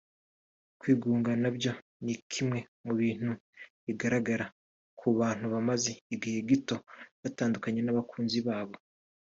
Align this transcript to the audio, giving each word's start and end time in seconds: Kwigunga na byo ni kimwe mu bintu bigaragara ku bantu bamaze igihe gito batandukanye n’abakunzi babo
Kwigunga 0.79 1.31
na 1.41 1.49
byo 1.55 1.71
ni 2.03 2.15
kimwe 2.31 2.59
mu 2.85 2.93
bintu 3.01 3.31
bigaragara 3.85 4.45
ku 4.99 5.05
bantu 5.19 5.45
bamaze 5.53 5.91
igihe 6.15 6.39
gito 6.49 6.75
batandukanye 7.21 7.81
n’abakunzi 7.83 8.39
babo 8.47 8.75